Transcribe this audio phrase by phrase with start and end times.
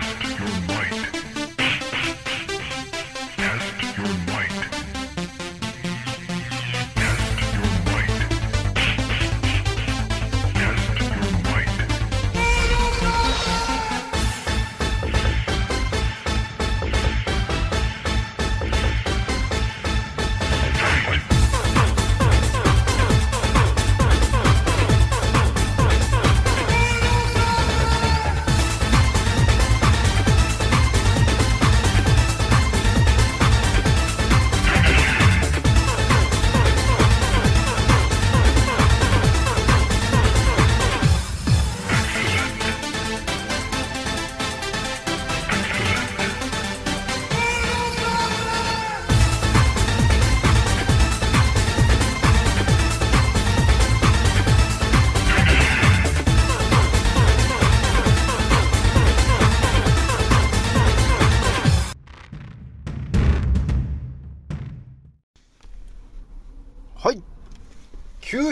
[0.00, 1.33] Test your might.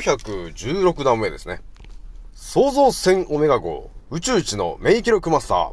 [0.02, 1.62] 916段目ですね。
[2.34, 5.72] 創造船オメガ号宇宙一の免疫力マスター、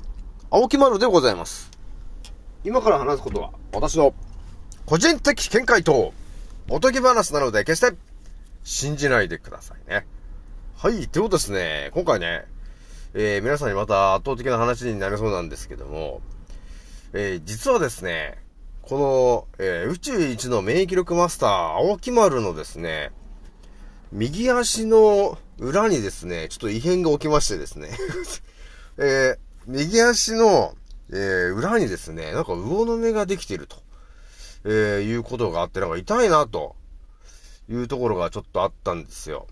[0.52, 1.72] 青木丸でございます。
[2.64, 4.14] 今から話すことは私の
[4.86, 6.14] 個人的見解と
[6.70, 7.98] おとぎ話なので決して
[8.64, 10.06] 信じないでくださいね。
[10.78, 12.46] はい、ということですね、今回ね、
[13.16, 16.22] えー、皆さんにまた圧倒的な話になりそうなんですけども、
[17.14, 18.38] えー、実はですね、
[18.84, 23.12] この、えー、宇宙一の免疫力マスター、青木丸のですね、
[24.12, 27.90] 右足の裏にですね、ちょっと異変が起きましてですね。
[28.98, 30.76] えー、右足の、
[31.12, 33.78] えー、裏にですね、なんか魚の目ができていると、
[34.66, 36.76] えー、いうことがあって、なんか痛いな、と。
[37.70, 39.48] いうところがちょっとあったんですよ。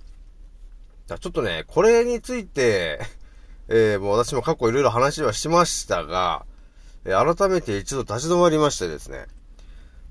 [1.08, 3.00] じゃちょっとね、これについて、
[3.70, 6.46] えー、もう私も過去いろいろ話はしましたが、
[7.06, 9.28] えー、改めて一度立ち止まりましてですね、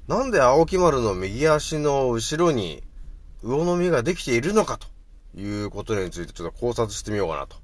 [0.07, 2.85] なんで青木丸の右足の後ろに、
[3.47, 4.89] 魚の実ができているのかと
[5.39, 7.57] いうことについてちょっと考察してみようかなと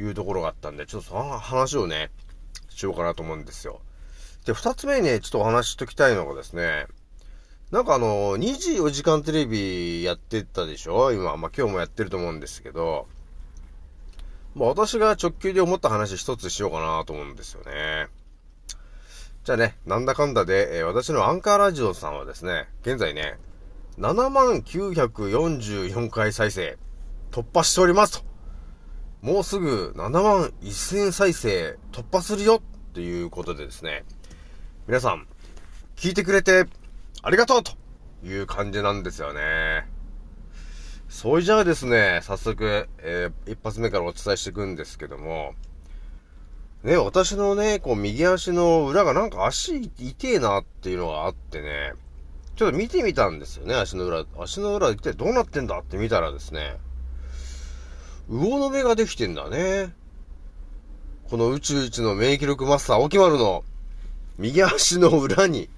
[0.00, 2.10] いうところがあったんで、ちょっとその話をね、
[2.68, 3.80] しようかなと思うんですよ。
[4.46, 6.86] で、二つ目にね、ちょっとお話ししときたいのがですね、
[7.70, 11.12] なんかあの、24時間テレビやってたでしょ？
[11.12, 13.06] 今、まあ今日もやってると思うんですけど、
[14.54, 18.08] まあ私が直球で思った話一つしようかなと思うんですよね。
[19.44, 23.38] じゃあね、なんだかんだで、えー、私のアンカーラジオさんはですね、現在ね、
[23.98, 26.78] 7万944回再生
[27.30, 28.24] 突破しておりますと。
[29.20, 34.04] もうすぐ7万1000再生突破するよっていうことでですね。
[34.86, 35.26] 皆さん、
[35.96, 36.66] 聞いてくれて
[37.22, 37.72] ありがとうと
[38.24, 39.86] いう感じなんですよね。
[41.10, 45.52] それじゃあですね、早速、えー、一発目からお伝えしていくんですけども、
[46.82, 51.92] ね、私のね、こう右足の裏がなんか足痛えなっていうのがあってね、
[52.56, 54.24] ちょっと見てみたんですよね、足の裏。
[54.38, 56.76] 足の裏一体どうなってんだって見たらですね、
[58.28, 59.94] 魚の目ができてんだね。
[61.30, 63.64] この宇宙一の免疫力マスター、沖丸の
[64.38, 65.70] 右足の裏に、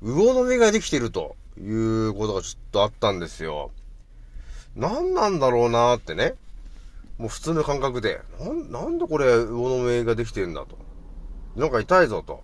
[0.00, 3.70] 魚の目ができてるということがちょっとあったんですよ。
[4.76, 6.34] 何なんだろうなーってね。
[7.18, 10.78] もう普通の感覚で、なん、なんでこれ魚の目ができてんだと。
[11.56, 12.42] なんか痛いぞと。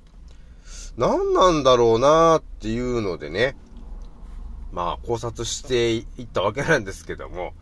[0.97, 3.57] 何なんだろうなーっていうのでね、
[4.73, 7.55] まあ考察していったわけなんですけども、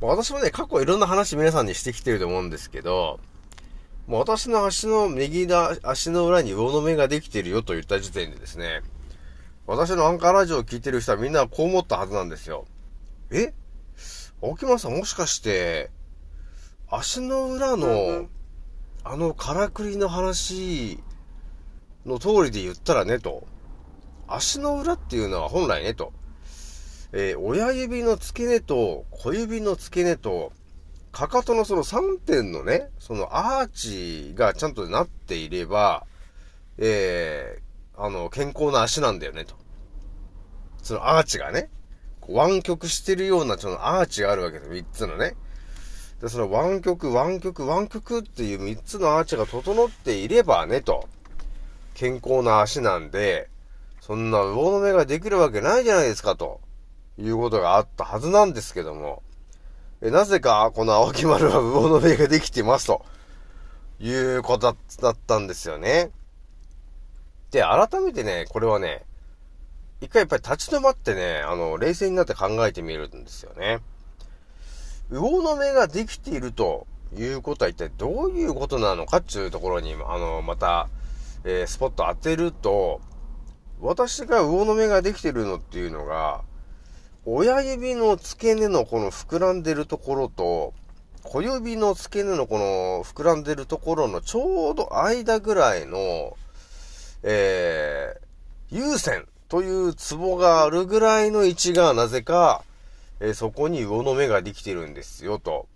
[0.00, 3.20] 私もね、過去いろんな話皆さんにしてきてると思うんですけど、
[4.06, 8.82] もう私の足の右だ、足の裏に魚の目ができてるよと言った時点でですね、
[9.66, 12.66] 私のアンカーラジオを聞いてる人はみんなこう思ったはずなんですよ。
[13.30, 13.52] え？
[14.42, 15.90] 青木村さんもしかして、
[16.88, 18.26] 足の裏の、
[19.02, 21.00] あのからくりの話、
[22.06, 23.46] の通りで言ったらね、と。
[24.28, 26.12] 足の裏っていうのは本来ね、と。
[27.12, 30.52] えー、親指の付け根と小指の付け根と、
[31.12, 36.06] かかとのその3点のね、そのアーチがちゃんとなっていれば、
[36.78, 39.54] えー、あの、健康な足なんだよね、と。
[40.82, 41.70] そのアーチがね、
[42.28, 44.70] 湾曲してるようなそのアーチがあるわけです。
[44.70, 45.36] 3つのね。
[46.20, 51.08] で、その湾曲、湾曲、湾曲っていう3つのアーチが整っていればね、と。
[51.96, 53.48] 健康な足なんで、
[54.02, 56.60] そんな魚の目ができるわけないじゃないですか、と
[57.18, 59.22] いうことがあったはずなんですけども、
[60.02, 63.02] えなぜか、この青木丸は魚の目ができてます、と
[63.98, 66.10] いうことだったんですよね。
[67.50, 69.06] で、改めてね、これはね、
[70.02, 73.78] 一回やっぱり立ち止まってね、あの、冷静になって考えてみるんですよね。
[75.10, 80.90] 魚の目ができているということは一体どういうことなのかっていうところに、あの、また、
[81.48, 83.00] えー、スポット当てると、
[83.80, 86.42] 私が魚の目ができてるのっていうのが、
[87.24, 90.74] 親指の付け根のこの膨らんでるところと、
[91.22, 96.36] 小指の付け根のこの膨らんでるところのちょうど間ぐらいの、
[97.22, 102.64] えー、優先というツボがあるぐらいの位置がなぜか、
[103.20, 105.68] えー、そこに魚の目ができてるんですよ、と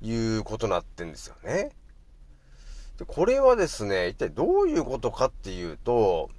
[0.00, 1.72] いうことなってんですよね。
[3.06, 6.30] これはですね、一体どういうことかっていうと、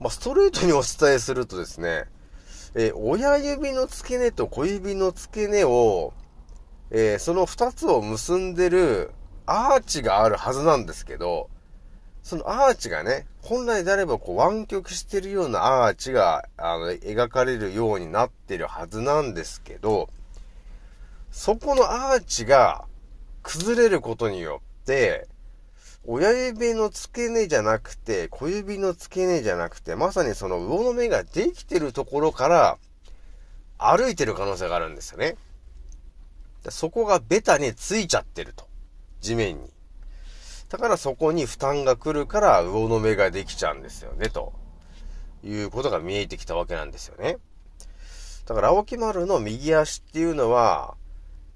[0.00, 2.04] まあ、ストレートにお伝えするとですね、
[2.74, 6.14] えー、親指の付け根と小指の付け根を、
[6.90, 9.10] えー、その二つを結んでる
[9.46, 11.50] アーチがあるはずなんですけど、
[12.22, 20.08] そのアーチがね、本来であればこう湾曲してるようなアーチが、あの、描かれるようになってるはずなんですけど、
[21.30, 22.84] そこのアーチが
[23.42, 24.69] 崩れることによっ、
[26.06, 32.78] 親指の付け根じゃなくて、小指の付け根じゃなくて、まさにその魚の目ができてるところから
[33.78, 35.36] 歩いてる可能性があるんですよね。
[36.68, 38.68] そこがベタについちゃってると。
[39.20, 39.70] 地面に。
[40.68, 44.52] だからそこに負担が来るから魚の目ができちゃうんですよね、と
[45.42, 47.38] いうことが見えてきたわけなんですよね。
[48.46, 50.96] だから青木丸の右足っていうのは、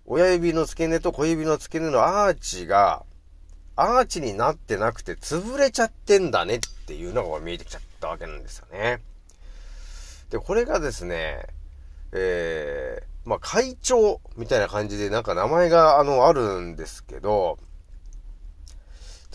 [0.06, 3.04] 親指の付け根と小指の付け根のアーチが、
[3.76, 9.00] アーチになってなくて潰れちゃってんだねっていうのが見えてきちゃったわけなんですよね。
[10.30, 11.46] で、これがですね、
[12.12, 17.58] えー、まあ、会長みたいな感じでなんか名前があの、あるんですけど、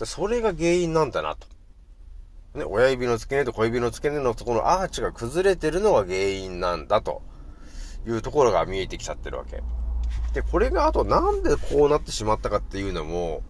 [0.04, 1.46] それが原因なんだなと。
[2.54, 7.22] ね、親指の付け根と小指の付け根のところのアーチが崩れてるのが原因なんだと
[8.06, 9.62] いうところが見えてきちゃってるわけ。
[10.32, 13.42] で、これがあとなんでこうなってしまったかっていうのも、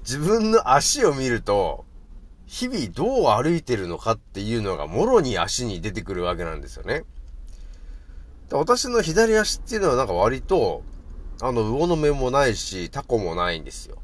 [0.00, 1.84] 自分の足を見ると、
[2.46, 7.04] 日々どう歩いてるのかっていうのがもろに足に出てくるわけなんですよね。
[8.50, 10.82] 私の左足っていうのはなんか割と、
[11.40, 13.96] あの、魚の目もないし、タコもないんですよ。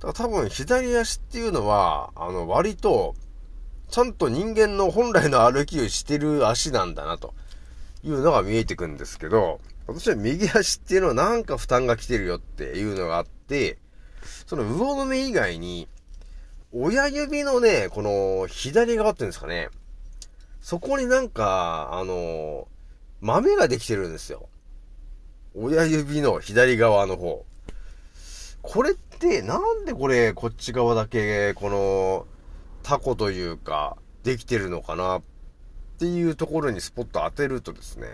[0.00, 3.14] だから多分左足っていうのは、あの、割と、
[3.88, 7.34] ちゃんと人間の本来の歩きをしてる足なんだな、と
[8.02, 13.78] いうのが見えてくるんですけど、私は右足っていうのはなんか負担が来てるよっていうのがあって、
[14.46, 15.88] その魚の目以外に、
[16.72, 19.68] 親指のね、この左側っていうんですかね、
[20.60, 22.68] そこになんか、あの、
[23.20, 24.48] 豆ができてるんですよ。
[25.54, 27.44] 親指の左側の方。
[28.62, 32.26] これって、なんでこれ、こっち側だけ、この、
[32.82, 35.22] タコというか、できてるのかなっ
[35.98, 38.06] ていうところにスポット当てるとですね、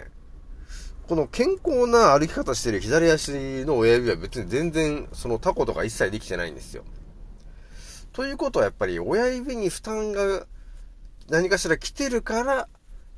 [1.10, 3.32] この健康な歩き方してる左足
[3.64, 6.84] の親指は別に全然そのタコとか一切できてないんですよ。
[8.12, 10.46] ということはやっぱり親指に負担が
[11.28, 12.68] 何かしら来てるから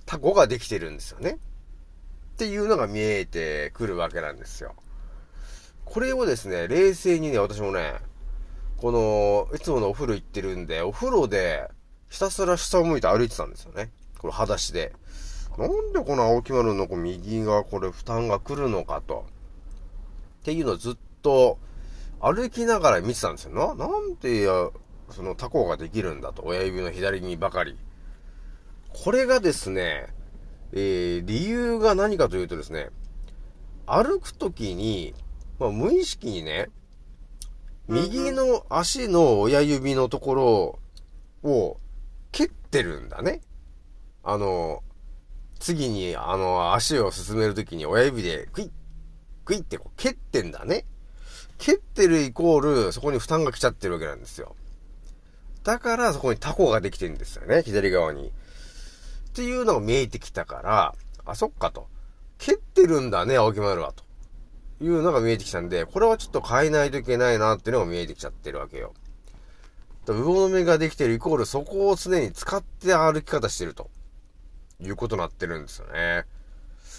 [0.07, 1.33] タコができてるんですよね。
[1.33, 4.75] っていうのが見えてくるわけなんですよ。
[5.85, 7.97] これをですね、冷静にね、私もね、
[8.79, 11.69] この、いつものお風呂行ってるんで、お風呂で
[12.09, 13.91] ひたすら下を向いて歩いてたんですよね。
[14.17, 14.95] この裸足で。
[15.59, 19.27] なんでこの青木丸のこ右がこれ負担が来るのかと。
[20.41, 21.59] っていうのをずっと
[22.21, 23.53] 歩きながら見てたんですよ。
[23.53, 24.47] な、なんて、
[25.11, 26.43] そのタコができるんだと。
[26.45, 27.77] 親指の左にばかり。
[28.93, 30.07] これがですね、
[30.73, 32.91] えー、理由が何かというとですね、
[33.87, 35.15] 歩くときに、
[35.59, 36.69] まあ、無意識にね、
[37.89, 40.79] 右の足の親指のところ
[41.51, 41.77] を
[42.31, 43.41] 蹴ってるんだね。
[44.23, 44.83] あの、
[45.63, 48.71] 次に、あの、足を進めるときに親指でクイッ、
[49.45, 50.85] クイってこう蹴ってんだね。
[51.59, 54.57] 蹴ってるイコール、そこに負担が来ちゃってるわけなんですよ。
[55.63, 58.27] だからそこにタコができてるんですよね、左側に。
[58.29, 61.87] っていうのが見えてきたから、あ、そっかと。
[62.39, 64.03] 蹴ってるんだね、青木丸は、と
[64.85, 68.95] いうのが見えてきたんで、これはちょっと変えないといけないなっていうのが見えてきちゃってるわけよ。
[70.07, 73.89] 魚の目ができてるイコール、そこを常に使って歩き方してると。
[74.81, 76.25] いうことになってるんですよね。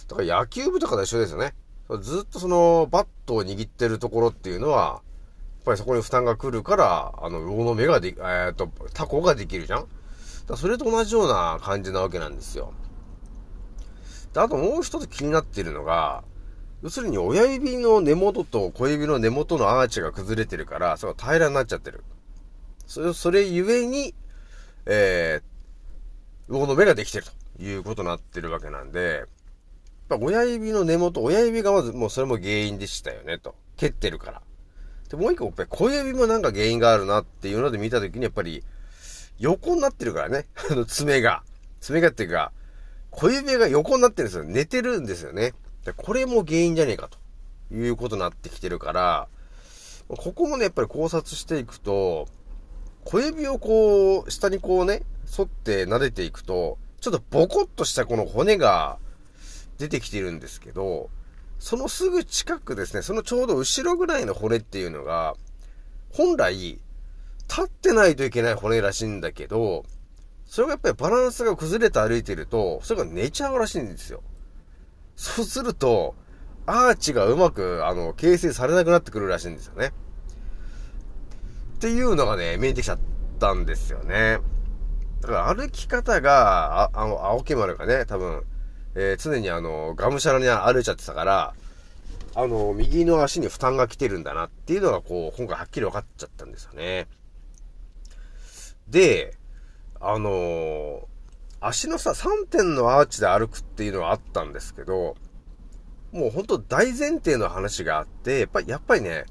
[0.07, 1.53] だから野球部とかと一緒ですよね。
[2.01, 9.87] ずっとその、バットを握ってるところっていうのは、やっぱりそこに負担が来るから、あの、魚の目がで、えー、っと、タコができるじゃん
[10.47, 12.73] だそれと同じような感じなわけなんですよ。
[14.33, 16.23] で、あともう一つ気になってるのが、
[16.81, 22.03] 要するに親指の根元と小指の根元のアーチが崩れてるから、それが平らになっちゃってる。
[22.87, 24.13] それ、それゆえに、
[24.85, 27.31] えー、魚の目ができてると。
[27.59, 29.25] いうことになってるわけなんで、
[30.09, 34.41] やっぱ親指の根元、親指がまずもうそれも原因でしたよね、と蹴ってるから。
[35.09, 38.63] で、もう一個、やっぱり小指もなんか原因があるなっていうので見たときに、やっぱり、
[39.39, 40.45] 横になってるからね。
[40.71, 41.43] あの、爪が。
[41.79, 42.51] 爪がっていうか、
[43.11, 44.43] 小指が横になってるんですよ。
[44.43, 45.53] 寝てるんですよね。
[45.85, 49.27] でこれも原因じゃねえかということになってきてるから、
[50.07, 52.27] ここもね、やっぱり考察していくと、
[53.03, 55.03] 小指をこう、下にこうね、
[55.35, 58.97] 反って撫でていくと、ちょっとボコッとしたこの骨が
[59.77, 61.09] 出てきてるんですけど、
[61.59, 65.35] そのすぐ近くですね、そのちょうど後ろぐらいの骨っていうのが、
[66.13, 66.79] 本来、
[67.49, 69.83] 立ってないといけない骨らしいんだけど、
[70.45, 74.23] それがやっぱりバランスが崩れて歩いてると、それが寝ちゃうらしいんですよ。
[75.17, 76.15] そうすると、
[76.65, 79.91] アーチがうまく、あの、形成されなくなってくるらしいんですよね。
[81.75, 82.99] っていうのがね、見えてきちゃっ
[83.39, 84.39] たんですよね。
[85.27, 88.43] だから歩き方が、あ、あの、青木丸がね、多分、
[88.95, 91.53] えー、常にあの、がむしゃらに歩いちゃってたから、
[92.35, 97.07] あの、右の足に負担が来てるんだなっていうのがこう、今回はっきり分かっちゃったんですよね。
[98.87, 99.37] で、
[100.01, 101.05] あのー、
[101.61, 105.15] 足のさ、3点のアーチで歩くっていうのはあったんですけど、
[106.11, 109.25] もうほんと大前提の話があって、やっぱり、やっぱりね、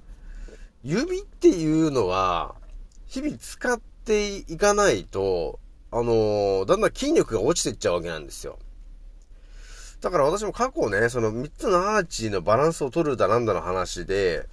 [0.82, 2.54] 指っていうのは、
[3.06, 5.60] 日々使っていかないと、
[5.92, 8.58] あのー、だんだん筋力が落ちていっちゃうわけなんですよ。
[10.00, 14.48] だから私も過去ね、その3つのアーチのバランスを取るだなんだの話で、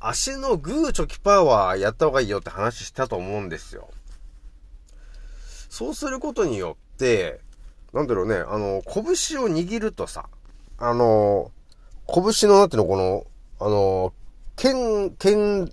[0.00, 3.88] 足のグーチョキパワーやった方がいいよって話したと思うんですよ。
[5.68, 7.40] そうすることによって、
[7.92, 10.28] なんだろうね、あの、拳を握るとさ、
[10.78, 11.52] あの、
[12.06, 13.26] 拳のなんていうの、この、
[13.60, 14.12] あの、
[14.56, 15.70] 剣、剣、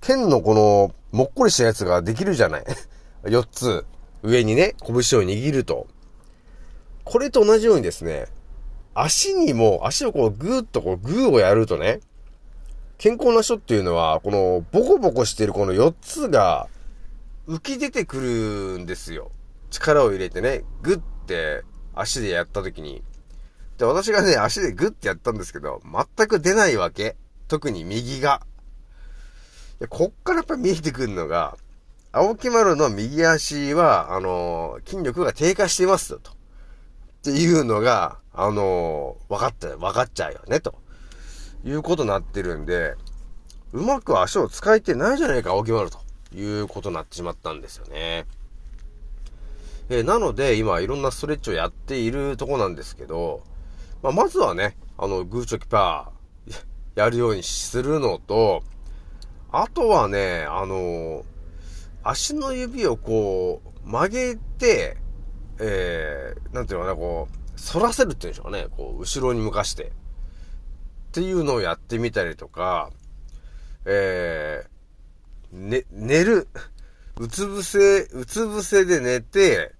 [0.00, 2.64] 剣のこの、もっこりしたやつができるじゃない
[3.24, 3.86] ?4 つ、
[4.22, 5.86] 上にね、拳を握ると。
[7.04, 8.26] これと同じようにですね、
[8.94, 12.00] 足にも、足をこうぐーっとこうグーをやるとね、
[12.98, 16.68] 健康な人っていうのは、このボコボコしてるこの4つが、
[17.46, 19.30] 浮き出てくるんですよ。
[19.70, 21.62] 力を入れてね、グッて
[21.94, 23.02] 足でやった時に。
[23.78, 27.16] で、私がね、足でグッてやったんですけど、全く出ないわけ。
[27.46, 28.42] 特に右が。
[29.78, 31.56] で、こっからやっぱ見えてくるのが、
[32.10, 36.30] 青木丸の右足は、あの、筋力が低下していますよと。
[36.30, 36.34] っ
[37.22, 40.74] ていうのが、あのー、分かった、分かっちゃうよね、と。
[41.64, 42.94] いうことになってるんで、
[43.72, 45.98] うまく足を使えてないじゃないか、青木丸と。
[46.34, 48.26] いうことになってしまったんですよね。
[49.90, 53.42] えー、なので、今、いろんなストレッチをやっているとこなんですけど、
[54.02, 58.62] まあ、まずはね、あの、グーチョキパー、やるようにするのと、
[59.50, 61.24] あとはね、あの
[62.10, 64.96] 足の指をこう、曲げて、
[65.60, 69.84] えー、なんていうのかな、こう、反らせるっていうんでしょうかね、こう、後ろに向かして。
[69.84, 69.90] っ
[71.12, 72.90] ていうのをやってみたりとか、
[73.84, 76.48] えー、ね、寝る。
[77.18, 79.74] うつ伏せ、うつ伏せで寝て、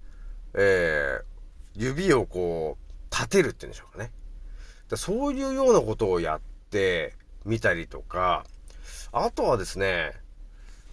[0.53, 4.11] えー、指をこう、立てるって言うんでしょうかね。
[4.87, 8.45] だそういうようなことをやってみたりとか、
[9.11, 10.13] あとはですね、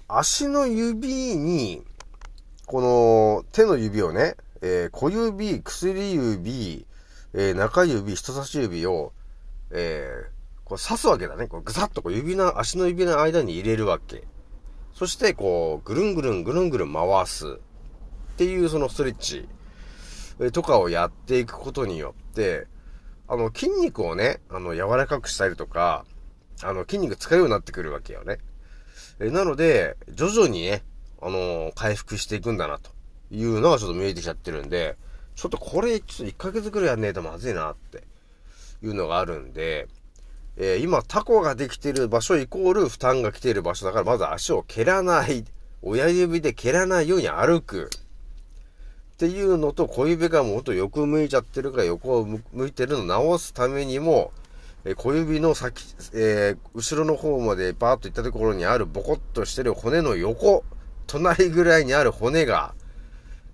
[0.09, 1.83] 足の指に、
[2.67, 6.87] この手の指をね、えー、小指、薬指、
[7.35, 9.13] えー、中指、人差し指を、
[9.71, 11.47] えー、こう刺すわけだね。
[11.47, 14.25] こうぐさっとこう指の、足の指の間に入れるわけ。
[14.95, 17.59] そして、こう、ぐるんぐるんぐるんぐるん回すっ
[18.37, 19.49] ていうそのストレッチ
[20.41, 22.67] えとかをやっていくことによって、
[23.29, 26.05] あの、筋肉をね、あの、柔らかくしたりとか、
[26.63, 28.39] あの、筋肉使うようになってくるわけよね。
[29.21, 30.83] えなので、徐々にね、
[31.21, 32.91] あの回復していくんだな、と
[33.31, 34.97] いうのがちょっと見えてきちゃってるんで、
[35.35, 38.05] ちょっとこれ、ちょっと1ヶ月くらいやんねえとまずいな、って
[38.83, 39.89] いうのがあるんで、
[40.59, 45.45] えー、今、タコができてる場所イコール負担が来ている場所だから、まず足を蹴らない。
[45.83, 47.91] 親指で蹴らないように歩く。
[49.15, 54.33] っていうのと、小指がもっと横向いちゃってるから横を向いてるのを直すためにも、
[54.85, 60.65] え、小指の先、えー、後ろの方までバーッと行ったところにあるボコッとしてる骨の横、
[61.07, 62.75] 隣ぐらいにある骨が、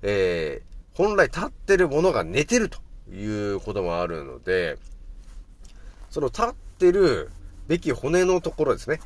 [0.02, 3.25] えー、本来立ってるものが寝てるとい
[3.55, 4.76] うこともあるので、
[6.11, 7.31] その立ってる
[7.69, 9.00] べき骨のところですね。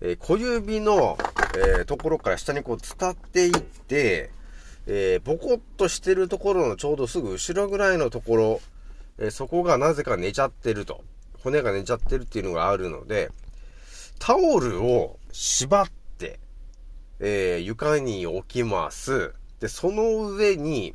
[0.00, 1.18] えー、小指の、
[1.56, 4.30] えー、ところから下にこう伝っていって、
[4.86, 8.60] えー、ボコッとしてるところのちょうどすぐ後ろぐらいのところ、
[9.18, 11.02] えそこがなぜか寝ちゃってると。
[11.44, 13.30] 骨が寝ちゃってるっていうのがあるので、
[14.18, 15.86] タオルを縛っ
[16.18, 16.40] て、
[17.20, 19.32] え床に置きます。
[19.60, 20.94] で、その上に、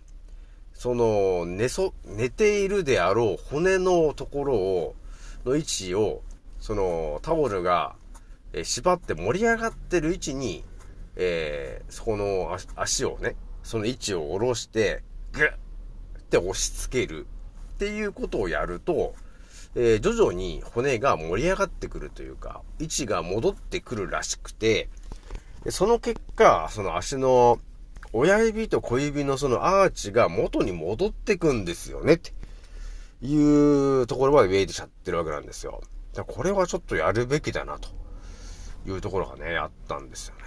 [0.73, 4.95] その、寝そ、寝ているであろう骨のところを、
[5.45, 6.21] の位置を
[6.59, 7.95] その、タオルが、
[8.53, 10.65] えー、縛って盛り上がってる位置に、
[11.15, 17.25] えー、そこの足をね、その位置を下ろして、ぐっって押し付ける
[17.75, 19.15] っていうことをやると、
[19.75, 24.89] えー、徐々に骨が盛り上がってくるというか、位置が戻ってくるらしくて、
[25.69, 27.59] その結果、その足の
[28.11, 32.33] 親指と小指のそのアーチが元に戻ってくんですよねって
[33.21, 35.81] いうところまで見えてちゃってるわけなんですよ。
[36.13, 37.89] だこれはちょっとやるべきだなと
[38.87, 40.41] いうところがね、あったんですよね。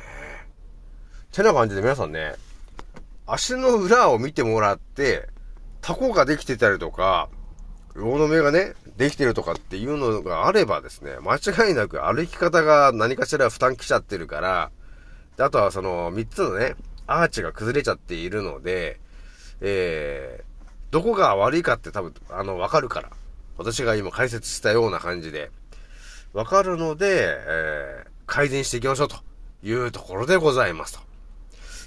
[1.30, 2.34] てな感じで皆さんね、
[3.26, 5.28] 足の裏を見てもらって、
[5.80, 7.28] タコができてたりとか、
[7.94, 14.70] 魚の目がね、できてるとかっていうのがあればですね、間違いなく歩き方が何かしら負担きちゃってるから、
[15.36, 16.76] であとはその3つのね、
[17.08, 19.00] アーチが崩れちゃっているので、
[19.60, 23.10] えー、どこが悪いかって多分、あの、わかるから。
[23.58, 25.50] 私が今解説したような感じで、
[26.32, 29.16] わかるので、えー、改善していきましょうと
[29.64, 31.00] いうところでございますと。
[31.00, 31.02] っ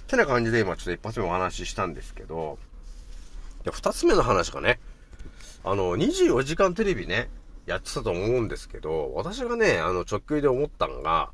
[0.07, 2.59] てな感じで今ちょっと一発目お話ししたんですけど、
[3.63, 4.79] で、二つ目の話がね、
[5.63, 7.29] あの、24時間テレビね、
[7.65, 11.31] やってたと思うんですけど、私がね、あの、直球で思ったのが、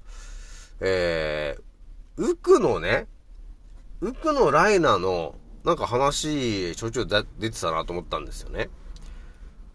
[0.80, 3.08] えー、ウクのね、
[4.02, 7.08] ウクのライナの、なんか話、ちょいちょい
[7.40, 8.70] 出てたなと思ったんですよね。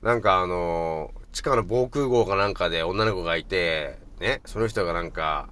[0.03, 5.49] なんかあの地下の防空壕かなんかで女の子がいて、ね、その人がなんか、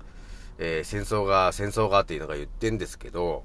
[0.58, 3.44] えー、戦争が、戦争がっていうのが言ってんですけど、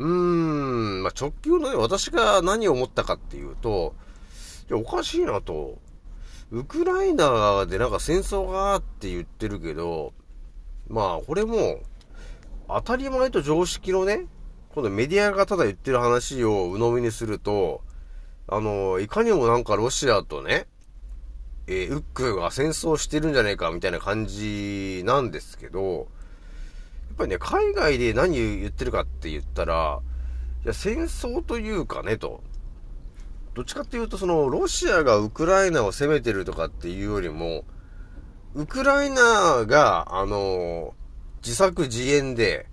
[0.00, 3.94] うーん、まあ、直球のね、私が何を思ったかっていうと、
[4.70, 5.78] いや、おかしいなと。
[6.50, 10.14] ウクライナでなんか戦争がって言ってるけど、
[10.88, 11.80] まあ、これも、
[12.66, 14.26] 当たり前と常識のね、
[14.74, 17.82] 今度メディアがただ言ってる話を鵜呑みにすると、
[18.48, 20.66] あの、いかにもなんかロシアとね、
[21.66, 26.08] えー、ウックが戦争してるんじゃねえかみたいな感じなんですけど、
[27.20, 30.00] ぱりね、海外で何言ってるかって言ったら、
[30.64, 32.42] いや、戦争というかね、と。
[33.54, 37.64] どっちかっていうと、その、ロシアがウクライナを攻めてるとかっていうよりも、
[38.54, 40.94] ウクライナが、あの、
[41.42, 42.66] 自作自演で、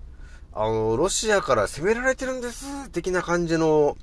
[0.53, 3.97] あの、ロシアから攻められてるんです、的な感じの、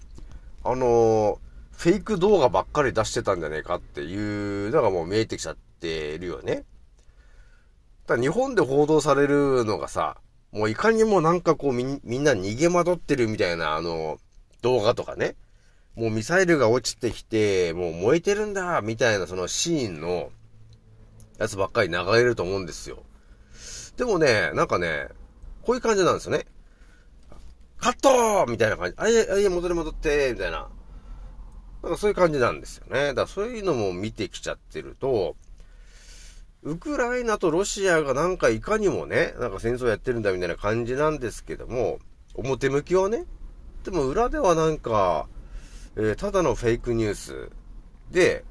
[0.62, 1.38] あの、
[1.72, 6.64] フェイク動画ばっかり出してたんじゃねえかっていうのがもう見えてきちゃってるよね。
[8.06, 10.18] だ日本で報道されるのがさ、
[10.54, 14.18] もういかにもなんかこうみみんな逃げ惑ってるみたいなあの
[14.62, 15.34] 動画とかね。
[15.96, 20.30] もうミサイルが落ちてきて、もう燃えてるんだみたいなそのシーンの
[21.38, 23.04] やつばっかり流れると思うんですよ。
[23.96, 25.08] でもね、なんかね、
[25.62, 26.46] こういう感じなんですよね。
[27.78, 28.94] カットみたいな感じ。
[28.96, 30.68] あいあいや戻れ戻って、みたいな。
[31.82, 33.08] なんかそういう感じなんですよね。
[33.08, 35.36] だからそういうのも見てきちゃってると、
[36.64, 41.98] ウクライナとロシアがなんかいかにもね、なんか戦争やってるんだみたいな感じなんですけども、
[42.34, 43.26] 表向きはね、
[43.84, 45.28] でも裏ではなんか、
[45.96, 47.50] えー、ただのフェイクニュース
[48.10, 48.44] で、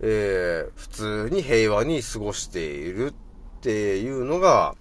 [0.00, 3.14] えー、普通に平和に過ごしている
[3.58, 4.74] っていうのが、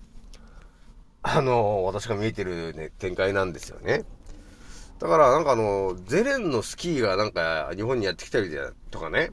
[1.21, 4.05] あのー、私が見えてるね、展開なんですよね。
[4.97, 8.49] だからなんかあの、ゼレンのスキーがなんか日本にやってきたり
[8.89, 9.31] とかね、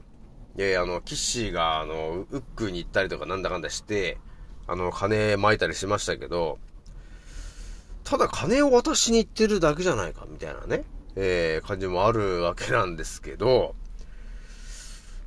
[0.57, 4.17] えあの、キッシーがあの、ウックに行ったりとかなんだかんだして、
[4.67, 6.59] あの、金撒いたりしましたけど、
[8.03, 10.83] ただ金を渡しに行ってるだけじゃないか、みたいなね、
[11.15, 13.75] えー、感じもあるわけなんですけど、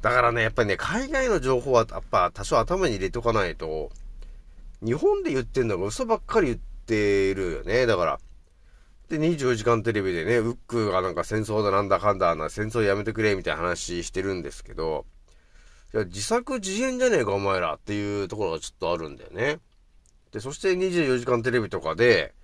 [0.01, 3.91] だからね、やっぱりね、海外の情報はやっぱ多少頭に入れとかないと、
[4.85, 7.87] 日本で言ってんのが嘘ばっかり言ってるよね。
[7.87, 8.19] だから、
[9.09, 15.07] で、24時間テレビでね、ウックがなんか戦争だなんだかんだな、戦争やめてくれみたいな話してるんですけど、
[15.95, 19.59] いや、自作自演じゃねえかお前らっていうところがちょっとあるんだよね。
[20.33, 22.35] で、そして24時間テレビとかで、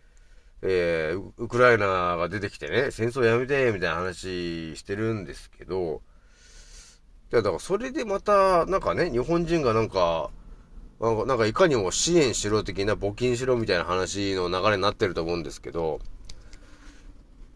[0.60, 6.02] えー、ウクライナが出てきてね、戦争やめて、みたいな話してるんですけど、
[7.32, 10.30] いや、だからそれでまた、なんかね、日本人がなんか、
[11.00, 16.00] なんかいかにも支援しろ的な募金しろみたいな話の流れになってると思うんですけど、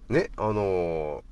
[0.09, 1.23] ね、あの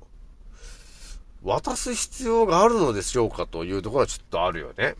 [1.43, 4.95] 渡す必要があるのでしょうかというところはちょっとあるよね。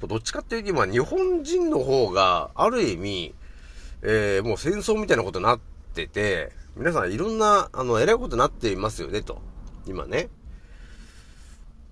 [0.00, 3.34] どっちかっていうと今、日本人の方が、ある意味、
[4.02, 5.60] えー、もう戦争みたいなことになっ
[5.94, 9.40] てて、皆さんいろんな、あの、偉いことになっていますよね、と。
[9.86, 10.28] 今ね。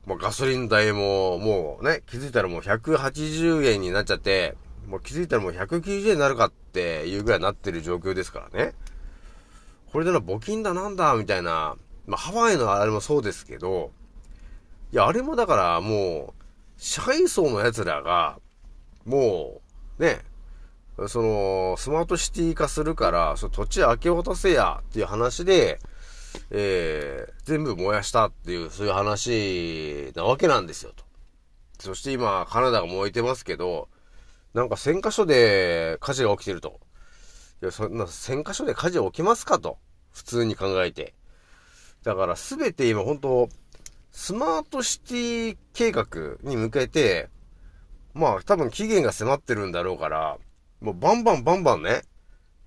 [0.07, 4.57] まあ、ガソリン代も、もうね、気づいたらもう180円になっちゃって、
[4.89, 8.75] もう気づいたらもう190円になるかっていうぐらいになってる状況ですからね。
[9.93, 11.77] これでの募金だなんだ、みたいな。
[12.13, 13.91] まあ、ハワイのあれもそうですけど、
[14.93, 16.43] いや、あれもだからもう、
[16.77, 18.39] 支配層の奴らが、
[19.07, 19.63] も
[19.99, 20.21] う、ね、
[21.09, 25.81] その、スマートシティ化するから、その土地明け渡せやっていう話で、
[26.51, 31.05] えー、全部燃やしたっていう、そういう話なわけなんですよ、と。
[31.79, 33.89] そして今、カナダが燃えてますけど、
[34.53, 36.79] なんか1000箇所で火事が起きてると。
[37.63, 39.79] いや、そんな1000箇所で火事起きますかと。
[40.13, 41.15] 普通に考えて。
[42.03, 43.49] だからすべて今本当
[44.11, 46.07] スマートシティ計画
[46.43, 47.29] に向けて、
[48.13, 50.39] まあ多分期限が迫ってるんだろうから、
[50.81, 52.03] もうバンバンバンバンね、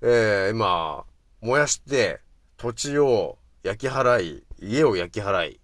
[0.01, 1.03] えー、今、
[1.41, 2.21] 燃やして、
[2.57, 5.59] 土地を焼き払い、家を焼き払い、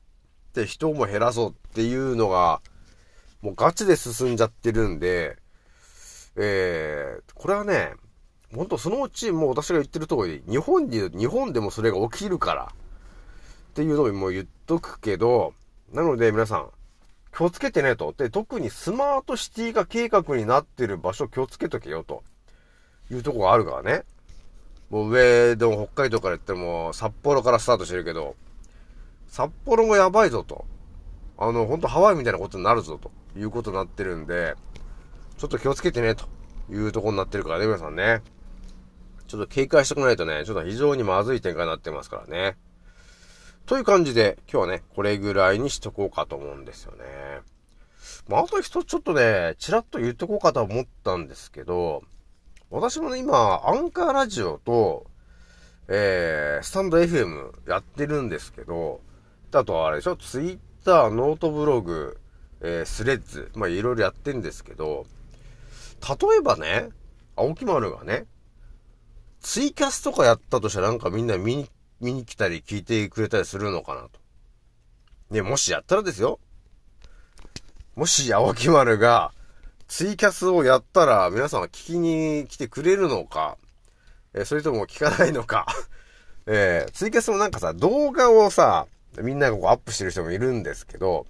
[0.53, 2.61] で、人も減らそうっていうのが、
[3.41, 5.37] もうガチで進んじゃってるんで、
[6.35, 7.93] えー、これはね、
[8.53, 12.71] ほんとそのうちもう私が言ってる通り、日本に、日本でもそれが起きるから、
[13.71, 15.53] っていうのをもう言っとくけど、
[15.93, 16.69] なので皆さん、
[17.35, 18.13] 気をつけてねと。
[18.17, 22.23] で、特にスマートシティ化計画になってる場所気をつけとけよと。
[23.09, 24.03] いうとこがあるからね。
[24.89, 28.35] もう上でも北海道から言っても札幌からスタートしてるけど、
[29.27, 30.65] 札幌もやばいぞと。
[31.37, 34.55] あの、ほんとハワイみたいなことになるぞということになってるんで、
[35.37, 36.25] ちょっと気をつけてねと
[36.69, 38.21] いうとこになってるからね、皆さんね。
[39.27, 42.57] ちょっと警戒してこないとね、ちょっと非常にまずい展開になってますからね。
[43.65, 47.05] という感じで、今日はね、これぐらいにしとこうかと思うんですよね。
[48.27, 52.03] まあ、あと一つちょっとね、ちらっと言っとこうかと思ったんですけど、
[52.69, 55.05] 私もね、今、アンカーラジオと、
[55.87, 59.01] えー、スタンド FM やってるんですけど、
[59.51, 62.17] あとあれでしょ、ツイッター、ノートブログ、
[62.61, 65.05] えー、スレッズ、まあ、いろいろやってんですけど、
[66.07, 66.89] 例えばね、
[67.35, 68.25] 青木丸がね、
[69.41, 71.69] ツイキャスとかやったとしたらなんかみんな見に、
[72.01, 74.19] 見に来たり聞いてくれたりするのかなと。
[75.29, 76.39] ね、もしやったらですよ。
[77.95, 79.31] もし青木丸が
[79.87, 83.57] ツイキャスをやったら皆さんは聞きに来てくれるのか、
[84.33, 85.65] え、それとも聞かないのか。
[86.47, 88.87] えー、ツイキャスもなんかさ、動画をさ、
[89.17, 91.27] みんながこうアップしてる人もいるんですけど、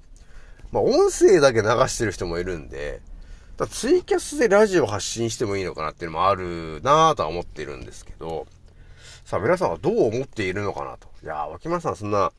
[0.72, 3.02] まあ音声だけ流してる人もいるんで、
[3.58, 8.46] だツイキャスでラジオ発信してもいいのかなっていうのもあるなぁとは思ってるんですけど、
[9.32, 11.08] さあ皆さんはどう思っているのかなと。
[11.24, 12.34] いやー、脇村さんそんな、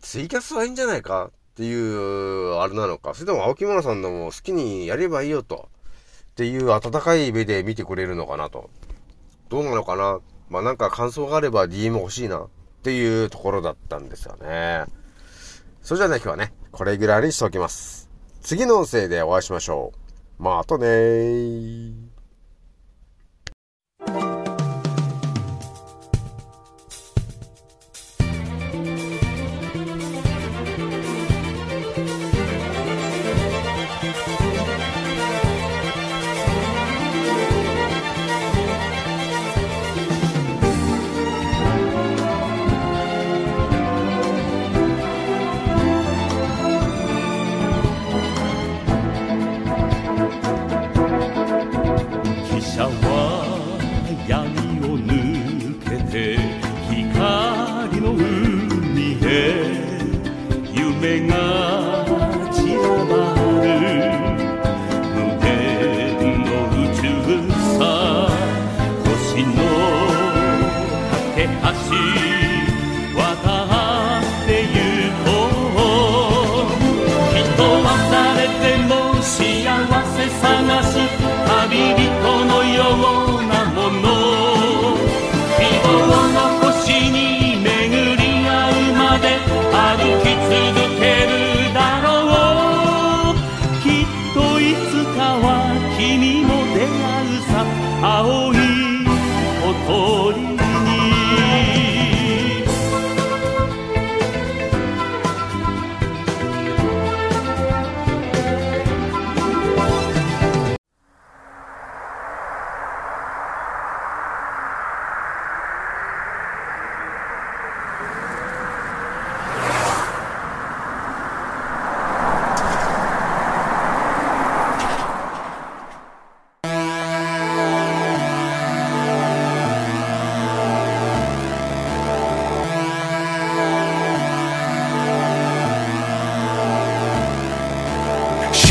[0.00, 3.12] ツイキャスはいいんじゃないかっていう、あれなのか。
[3.14, 5.68] それとも青木村さんのも好きにやればいいよと。
[6.30, 8.70] っていう温かい目で見てくれるのかなと。
[9.48, 12.48] どうなのかなまあなんか感想があれば DM 欲しいなっ
[12.84, 14.84] ていうところだったんですよね。
[15.82, 18.08] それじゃあね、今日はね、これぐらいにしておきます。
[18.42, 19.92] 次の音声でお会いしましょ
[20.38, 20.42] う。
[20.44, 22.11] またねー。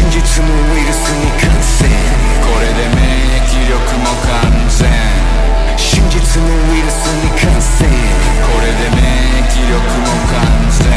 [0.02, 1.90] 真実もウイルスに感染。
[2.42, 4.90] これで免疫力も完全
[5.78, 7.94] 真実もウイルスに感染こ
[8.62, 9.06] れで免
[9.44, 10.90] 疫力も完全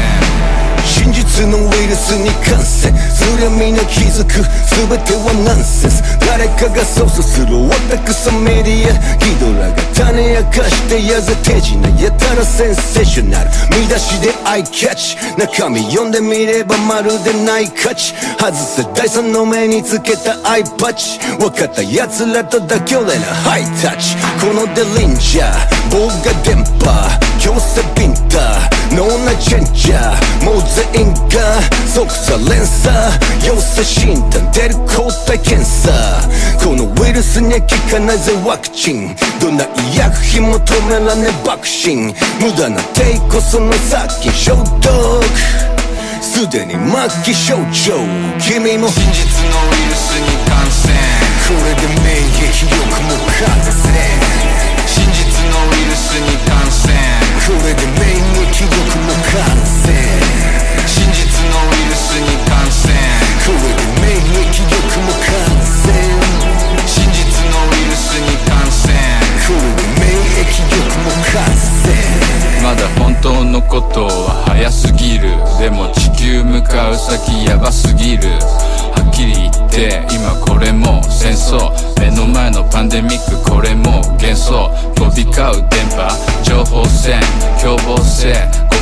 [0.83, 6.01] 真実実のウイルスに感染そりゃみんな気づく全てはナンセンス。
[6.25, 13.49] 誰かが操作する私メディアギドラが種明かしてやぜ手品やたらセンセーショナル。
[13.75, 18.13] 見出しでアイキャッチ中身読んでみればまるでない価値。
[18.39, 32.95] 外せ第三の目につけたアイパッチ分かった奴らと妥協でなハイタッチこのデリンジャー棒が電波強制ビンタノーナチェンジャーもう全員が即座連鎖。
[33.45, 35.91] 陽性診断出る抗体検査。
[36.63, 39.15] このウイルスには効かないぜワクチン。
[39.39, 45.23] どんな医薬品も止めらねバクシン無駄な抵抗その先消毒。
[46.21, 47.93] すでに末期症状。
[48.39, 48.89] 君も。
[48.89, 50.93] 真実のウイルスに感染。
[51.45, 54.54] これで免疫力も完成
[54.95, 56.95] 真実のウイルスに感染。
[57.43, 59.91] これで免疫力も完成
[60.87, 61.19] 真実
[61.51, 62.95] のウイルスに感染。
[63.43, 65.27] これで免疫力も完
[65.59, 65.91] 成
[66.87, 68.95] 真実のウイルスに感染
[69.45, 71.91] これで免疫力も完成
[72.63, 75.29] まだ本当のことは早すぎる。
[75.59, 78.23] でも地球向かう先ヤバすぎる。
[78.95, 81.69] はっきり言って今これも戦争。
[81.99, 84.71] 目の前のパンデミックこれも幻想。
[84.95, 86.07] 飛び交う電波。
[86.43, 87.19] 情報戦
[87.59, 88.33] 凶暴性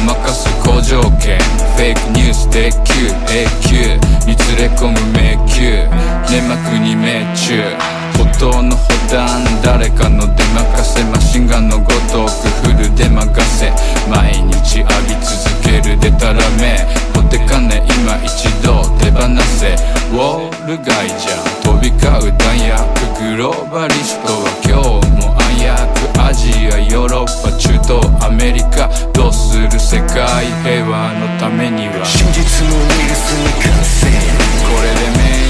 [0.06, 1.40] ごまかす好条件
[1.74, 3.98] フェイクニュースで急永久。
[4.30, 5.90] に連れ込む迷宮。
[6.30, 8.03] 粘膜に命中。
[8.52, 8.76] の
[9.10, 13.72] 断誰かの出任せマシンガンのごとくフルで任せ
[14.10, 19.22] 毎日浴び続けるでたらめポテカネ今一度手放
[19.60, 19.76] せ
[20.12, 34.12] ウォール街じゃ飛び交う弾薬グローバリストは今日も暗躍アジアヨーロッパ中東アメリカどうする世界平和のためには真実のウイルスに感染
[34.68, 34.90] これ
[35.32, 35.43] で